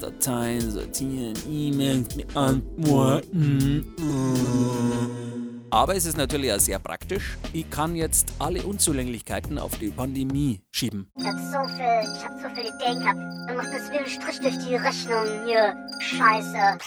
Dateien 0.00 0.70
sortieren, 0.70 1.34
E-Mails 1.50 2.14
beantworten. 2.14 3.84
Aber 5.72 5.96
es 5.96 6.04
ist 6.04 6.18
natürlich 6.18 6.52
auch 6.52 6.60
sehr 6.60 6.78
praktisch. 6.78 7.38
Ich 7.54 7.70
kann 7.70 7.96
jetzt 7.96 8.30
alle 8.38 8.62
Unzulänglichkeiten 8.62 9.58
auf 9.58 9.78
die 9.78 9.88
Pandemie 9.88 10.60
schieben. 10.70 11.10
Ich 11.16 11.24
hab 11.24 11.38
so 11.38 11.66
viel, 11.74 12.14
ich 12.14 12.22
hab 12.22 12.38
so 12.42 12.48
viele 12.54 12.68
Ideen 12.68 13.00
gehabt. 13.00 13.18
Dann 13.48 13.56
macht 13.56 13.72
das 13.72 13.90
wie 13.90 13.96
ein 13.96 14.06
Strich 14.06 14.38
durch 14.40 14.58
die 14.58 14.74
Rechnung 14.74 15.46
hier. 15.46 15.74
Scheiße. 15.98 16.78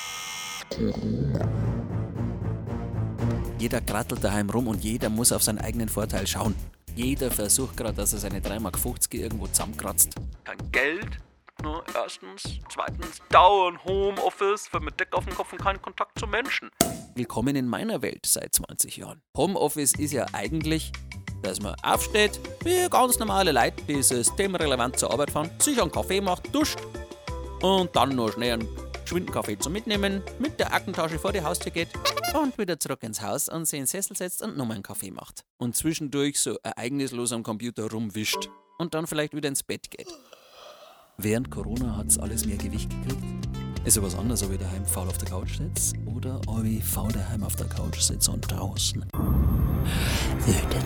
Jeder 3.57 3.81
krattelt 3.81 4.23
daheim 4.23 4.51
rum 4.51 4.67
und 4.67 4.83
jeder 4.83 5.09
muss 5.09 5.31
auf 5.31 5.41
seinen 5.41 5.61
eigenen 5.61 5.89
Vorteil 5.89 6.27
schauen. 6.27 6.53
Jeder 6.95 7.31
versucht 7.31 7.75
gerade, 7.77 7.95
dass 7.95 8.13
er 8.13 8.19
seine 8.19 8.39
3,50 8.39 8.59
Mark 8.59 8.77
irgendwo 9.13 9.47
zusammenkratzt. 9.47 10.13
Kein 10.43 10.71
Geld, 10.71 11.17
ne, 11.63 11.81
erstens. 11.93 12.59
Zweitens, 12.69 13.21
dauernd 13.29 13.83
Homeoffice, 13.85 14.69
mit 14.81 14.99
Deck 14.99 15.13
auf 15.13 15.25
dem 15.25 15.35
Kopf 15.35 15.53
und 15.53 15.61
keinen 15.61 15.81
Kontakt 15.81 16.17
zu 16.19 16.27
Menschen. 16.27 16.69
Willkommen 17.15 17.55
in 17.55 17.67
meiner 17.67 18.01
Welt 18.01 18.25
seit 18.25 18.55
20 18.55 18.97
Jahren. 18.97 19.21
Homeoffice 19.37 19.93
ist 19.93 20.11
ja 20.11 20.25
eigentlich, 20.33 20.91
dass 21.41 21.61
man 21.61 21.75
aufsteht, 21.83 22.39
wie 22.63 22.87
ganz 22.89 23.19
normale 23.19 23.51
Leute, 23.51 23.83
die 23.87 24.01
systemrelevant 24.01 24.99
zur 24.99 25.11
Arbeit 25.11 25.31
fahren, 25.31 25.49
sich 25.59 25.81
einen 25.81 25.91
Kaffee 25.91 26.21
macht, 26.21 26.53
duscht 26.53 26.79
und 27.61 27.95
dann 27.95 28.15
nur 28.15 28.31
schnell 28.31 28.53
einen 28.53 28.67
geschwinden 29.03 29.31
Kaffee 29.31 29.57
zum 29.57 29.73
Mitnehmen, 29.73 30.23
mit 30.39 30.59
der 30.59 30.73
Aktentasche 30.73 31.19
vor 31.19 31.31
die 31.31 31.41
Haustür 31.41 31.71
geht 31.71 31.89
und 32.33 32.57
wieder 32.57 32.79
zurück 32.79 33.03
ins 33.03 33.21
Haus 33.21 33.47
und 33.49 33.65
sich 33.65 33.77
in 33.77 33.83
den 33.83 33.87
Sessel 33.87 34.17
setzt 34.17 34.41
und 34.41 34.57
nochmal 34.57 34.75
einen 34.75 34.83
Kaffee 34.83 35.11
macht. 35.11 35.45
Und 35.57 35.75
zwischendurch 35.75 36.39
so 36.39 36.57
ereignislos 36.63 37.31
am 37.31 37.43
Computer 37.43 37.89
rumwischt 37.89 38.49
und 38.77 38.93
dann 38.93 39.07
vielleicht 39.07 39.35
wieder 39.35 39.49
ins 39.49 39.63
Bett 39.63 39.89
geht. 39.89 40.07
Während 41.17 41.49
Corona 41.49 41.95
hat 41.95 42.07
es 42.07 42.19
alles 42.19 42.45
mehr 42.45 42.57
Gewicht 42.57 42.89
gekriegt. 42.89 43.47
Ist 43.85 43.95
ja 43.95 44.03
was 44.03 44.15
anderes, 44.15 44.43
ob 44.43 44.51
ich 44.51 44.59
daheim 44.59 44.85
faul 44.85 45.07
auf 45.07 45.17
der 45.17 45.29
Couch 45.29 45.57
sitze 45.57 45.95
oder 46.05 46.41
ob 46.47 46.65
ich 46.65 46.83
faul 46.83 47.11
daheim 47.11 47.43
auf 47.43 47.55
der 47.55 47.67
Couch 47.67 48.01
sitze 48.01 48.31
und 48.31 48.41
draußen 48.41 49.05
würde 50.45 50.84